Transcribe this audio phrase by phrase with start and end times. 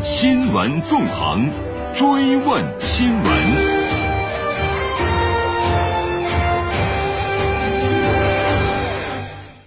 [0.00, 1.50] 新闻纵横，
[1.92, 3.24] 追问新闻。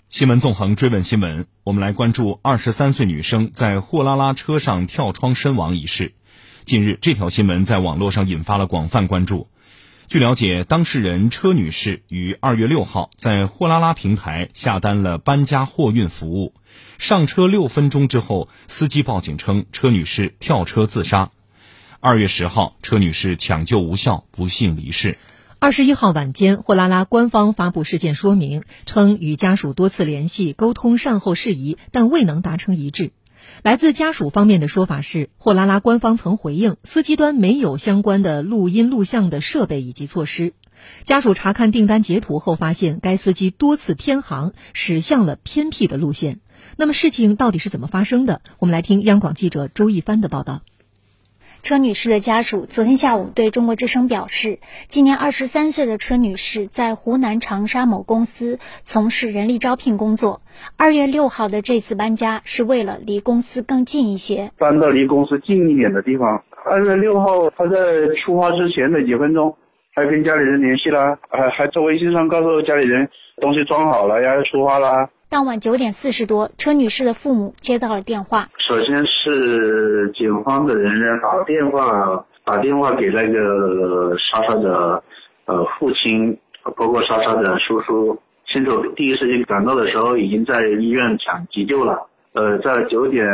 [0.07, 6.13] 新闻纵横追问新闻，我们来关注二十三岁女生在货拉拉车上跳窗身亡一事。
[6.63, 9.49] 近日，这条新闻在网络上引发了广泛关注。
[10.07, 16.53] 据了解，当事人车女士于二月六号在货拉拉平台下单了搬家货运服务，
[16.97, 21.31] 上车六分钟之后，司机报警称车女士跳车自杀。
[21.99, 25.17] 二月十号，车女士抢救无效，不幸离世。
[25.59, 33.11] 二十一号晚间，货拉拉官方发布事件说明，称与家属多次联系沟通善后事宜，但未能达成一致。
[33.63, 40.53] 来自家属方面的说法是，货拉拉官方曾回应，司机端没有相关的录音录像的设备以及措施。
[41.03, 46.39] 家属查看订单截图后发现，该司机多次偏航，驶向了偏僻的路线。
[46.77, 48.41] 那么事情到底是怎么发生的？
[48.59, 50.61] 我们来听央广记者周一帆的报道。
[51.63, 60.41] 车女士的家属昨天下午对中国之声表示，今年二十三岁的车女士在湖南长沙某公司从事人力招聘工作。
[60.75, 66.43] 二月六号的这次搬家是为了离公司更近一些，搬到离公司近一点的地方。
[66.65, 69.55] 二月六号，她在出发之前的几分钟，
[69.93, 73.07] 还跟家里人联系了，还还在微信上告诉家里人
[73.39, 75.09] 东西装好了，要出发了。
[75.31, 78.49] 当晚九点四十多，车女士的父母接到了电话。
[78.57, 85.01] 首先是警方的人员打电话，打电话给那个莎莎的
[85.45, 86.37] 呃父亲，
[86.75, 88.19] 包括莎莎的叔叔。
[88.51, 92.05] 亲手第一时间赶到的时候，已经在医院抢急救了。
[92.33, 93.25] 呃，在九点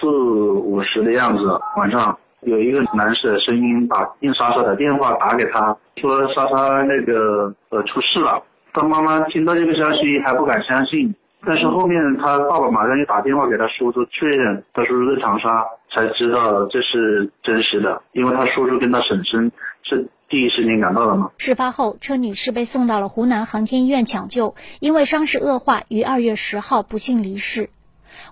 [0.00, 1.44] 四五十的样子，
[1.76, 8.42] 晚上有一个男士的声音把用莎莎的电话打给他，说莎莎那个呃出事了。
[8.72, 11.14] 他妈妈听到这个消息还不敢相信，
[11.46, 21.30] 但是后面他爸爸马上就打电话给他叔叔确认，他叔叔在长沙，才知道这是真实的，因为他叔叔跟他婶婶是第一时间赶到了嘛。
[21.36, 27.68] 事发后，车女士被送到了湖南航天医院抢救，因为伤势恶化，于二月十号不幸离世。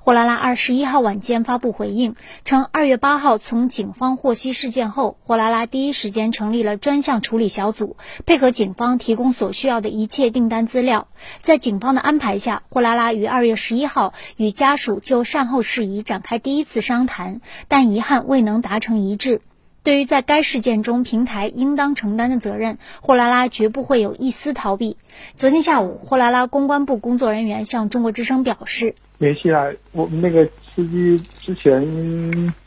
[0.03, 7.97] 货拉拉二十一号晚间发布回应称，二月八号从警方获悉事件后，货拉拉第一时间成立了专项处理小组，
[8.27, 11.09] 配合警方提供所需要的一切订单资料。
[11.43, 19.41] 在警方的安排下，货拉拉于二月十一号与家属就善后事宜展开第一次商谈，但遗憾未能达成一致。
[19.83, 24.99] 对于在该事件中平台应当承担的责任，货拉拉绝不会有一丝逃避。
[25.37, 28.95] 昨天下午，货拉拉公关部工作人员向中国之声表示。
[29.21, 31.83] 联系了我们那个司机，之前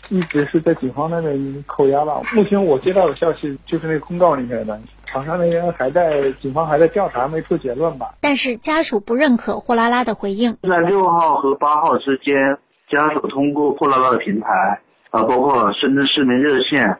[0.09, 2.21] 一直是在警方那边扣押吧。
[2.31, 8.13] 目前我接到的消息就是那个公告里面的，长沙那边还在警方还在调查，没出结论吧？
[8.21, 10.55] 但是家属不认可货拉拉的回应。
[10.69, 12.55] 在六号和八号之间，
[12.87, 16.95] 家属通过货拉拉的平台，啊，包括深圳市民热线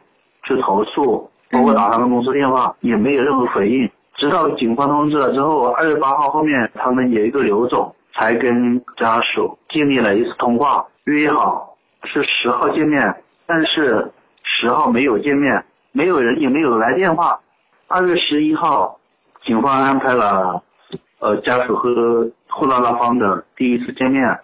[0.48, 3.88] 去投诉，包括打他们公司电话，也没有任何回应。
[4.16, 7.94] 直到警方通知了之后，二月八号后面他们有一个刘总。
[8.14, 17.40] 才跟家属建立了一次通话，约好是十号见面，但是十号没有见面，没有人也没有来电话。
[17.88, 18.98] 二月十一号，
[19.44, 20.62] 警方安排了
[21.18, 24.38] 呃家属和货拉拉方的第一次见面。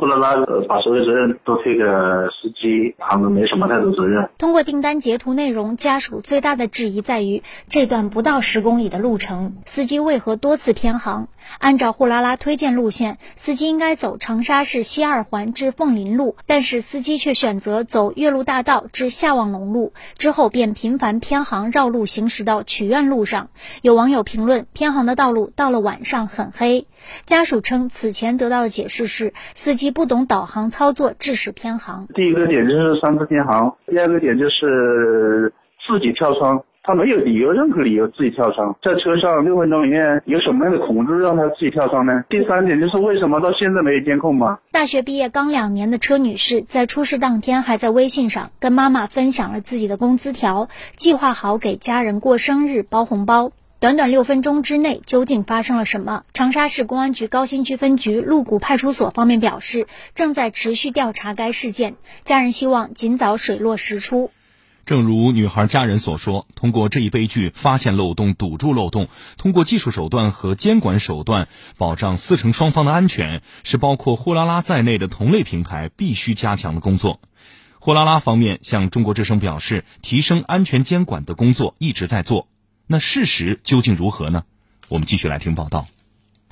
[0.00, 4.30] 货拉拉把所有责任都推给司机，他们没什么太多责任。
[4.38, 11.28] 通过订单截图内容，家属最大的质疑在于这段不到十公里的路程，司机为何多次偏航？
[11.58, 23.50] 按照货拉拉推荐路线，司机应该走长沙市西二环至凤林路，但是司机却选择走岳麓大道至夏望龙路，之后便频繁偏航绕路行驶到曲苑路上。
[23.82, 26.86] 有网友评论，偏航的道路到了晚上很黑。
[27.24, 32.06] 家属称，此前得到的解释是司机不懂导航操作，致使偏航。
[32.14, 35.52] 第一个点就是三次偏航，第二个点就是
[35.86, 38.76] 自己跳窗，他没有理由，任何理由自己跳窗。
[38.82, 42.24] 在车上六分钟里面有什么样的恐惧让他自己跳窗呢？
[42.28, 44.58] 第三点就是为什么到现在没有监控吗？
[44.70, 53.52] 大学毕业刚两年的车女士，在出事当天还在微信上跟妈妈分享了自己的工资条，计划好给家人过生日包红包。
[53.80, 56.24] 短短六分钟之内，究竟发生了什么？
[56.34, 64.32] 长沙市公安局高新区分局鹿谷派出所方面表示，正在持续调查该事件，家人希望尽早水落石出。
[64.84, 71.48] 正如女孩家人所说，通过这一悲剧发现漏洞、堵住漏洞，通过技术手段和监管手段
[71.78, 77.22] 保障司乘双方的安全，是包括货拉拉在内的同类平台必须加强的工作。
[77.78, 82.46] 货拉拉方面向中国之声表示，提升安全监管的工作一直在做。
[82.92, 84.42] 那事实究竟如何呢？
[84.88, 85.86] 我们继续来听报道。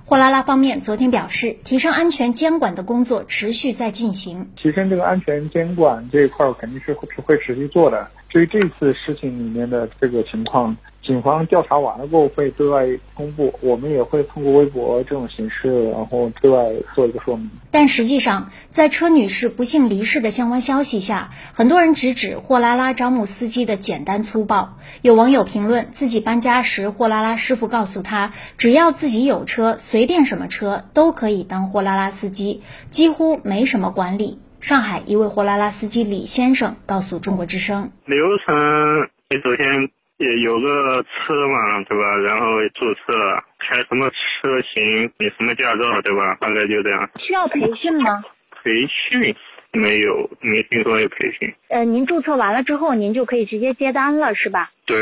[0.04, 4.48] 货拉拉方面昨天表示，提升安全监管的工作持续在进行。
[4.56, 8.08] 提升这个安全监管这一块，肯定是会是会持续做的。
[8.28, 10.76] 至于这次事情里面的这个情况，
[11.08, 17.48] 警方调查完了过后会对外公布，我们也会通过微博这种形式，然后对外做一个说明。
[17.70, 24.76] 但实际上，在车女士不幸离世的相关消息下，很多人直指货拉拉招募司机的简单粗暴。
[25.00, 34.40] 有网友评论，自己搬家时，货拉拉师傅告诉他，只要自己有车，随便什么车都可以当货拉拉司机，几乎没什么管理。
[34.60, 42.16] 上海一位货拉拉司机李先生告诉中国之声：“流程，你首先也有个车嘛，对吧？
[42.18, 46.36] 然后注册，开什么车型，你什么驾照，对吧？
[46.40, 47.08] 大概就这样。
[47.18, 48.22] 需要培训吗？
[48.62, 49.34] 培训
[49.72, 51.54] 没有，没听说有培训。
[51.68, 54.70] 呃，您注册完了之后，您就可以直接接单了，是吧？
[54.86, 54.96] 对。”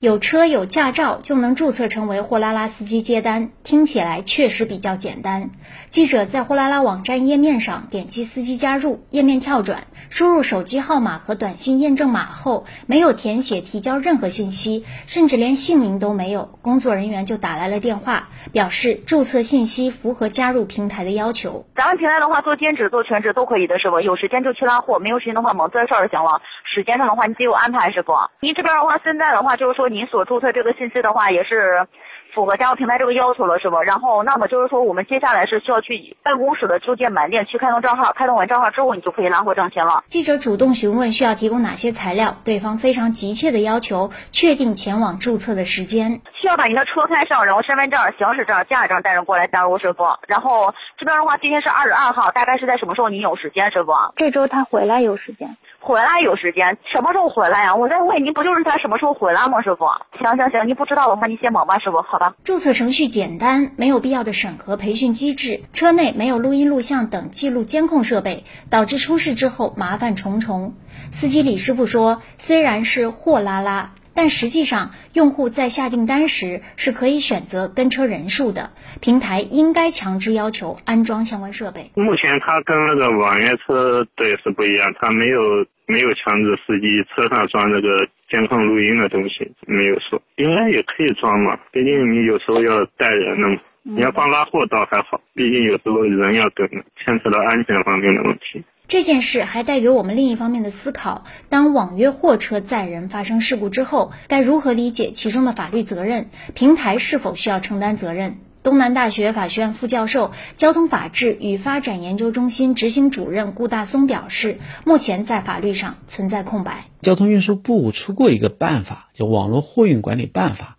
[0.00, 5.50] 有车有驾照就能注册成为货拉拉司机接单，听起来确实比较简单。
[5.88, 21.66] 记者在货拉拉网站页面上点击司机加入，页面跳转，输入手机号码和短信验证码后，没有填写提交任何信息，甚至连姓名都没有，工作人员就打来了电话，表示注册信息符合加入平台的要求。
[21.76, 24.00] 咱们平台的话，做兼职、做全职都可以的，是不？
[24.00, 26.40] 有时间就去拉货，没有时间的话，忙自事儿就行了。
[26.72, 28.12] 时间上的话，你自有安排，是不？
[28.40, 29.90] 您这边的话，现在的话就是说。
[29.90, 31.86] 您所注册这个信息的话，也是。
[32.32, 33.76] 符合加入平台这个要求了，是不？
[33.80, 40.04] 然后，那么就是说，我们接下来是需要去办公室的租店门店去开通账号，开通完账号之后，你就可以拿货挣钱了。
[40.06, 50.04] 记者主动询问需要提供哪些材料，对方非常急切的要求确定前往注册的时间，需要把您的车开上，然后身份证、行驶证、驾驶证带着过来加入，师傅。
[50.28, 53.92] 然后这边的话，今天是二十二号，大概是在什么时候您有时间，师傅？
[54.14, 57.74] 这周他回来有时间，回来有时间，什么时候回来呀？
[57.74, 59.86] 我在问您，不就是他什么时候回来吗，师傅？
[60.18, 62.00] 行行行，你不知道的话，你先忙吧，师傅。
[62.02, 62.34] 好吧。
[62.44, 63.00] 注册程序。
[63.10, 70.74] 简单，没有必要的审核培训机制，车内没有录音录像等记录监控设备，导致出事之后麻烦重重。
[71.10, 78.70] 司机李师傅说，虽然是货拉拉，但实际上用户在下订单时是可以选择跟车人数的，
[79.00, 81.90] 平台应该强制要求安装相关设备。
[81.94, 88.08] 目前它跟那个网约车对是不一样，它没有没有强制司机车上装这个。
[88.30, 91.58] 监控录音的东西没有说，应该也可以装嘛。
[91.72, 96.68] 毕竟你有时候要带人的嘛，你要光拉货倒还好，毕竟有时候人要跟，
[97.04, 98.62] 牵扯到安全方面的问题。
[98.90, 106.28] 这件事还带给我们另一方面的思考：当网约货车载人发生事故之后，该如何理解其中的法律责任？
[106.56, 108.38] 平台是否需要承担责任？
[108.64, 116.86] 东南大学法学院副教授、交通法治与发展研究中心执行主任顾大松表示，目前在法律上存在空白。
[117.00, 120.78] 交通运输部出过一个办法，叫《网络货运管理办法》，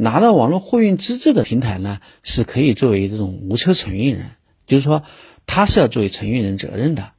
[0.00, 4.30] 拿到网络货运资质的平台呢，是可以作为这种无车承运人，
[4.66, 5.02] 就是说，
[5.44, 7.10] 他是要作为承运人责任的。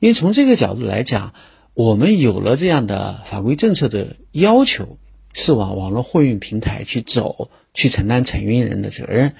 [0.00, 1.34] 因为从这个角度来讲，
[1.74, 4.98] 我们有了这样的法规政策的要求，
[5.32, 7.50] 是往网络货运平台去走。
[7.76, 9.34] 去承担承运人的责任，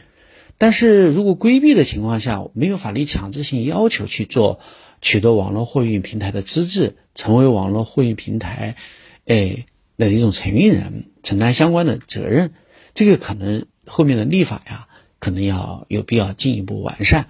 [0.59, 4.59] 但是如果规避的情况下，没有法律强制性要求去做
[5.01, 8.75] 取得网络货运平台的资质，成为网络货运平台，
[9.25, 9.67] 哎
[9.97, 12.55] 的一种承运人，承担相关的责任，
[12.93, 14.89] 这个可能后面的立法呀，
[15.21, 17.29] 可能要有必要进一步完善。